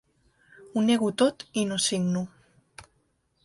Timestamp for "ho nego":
0.73-1.11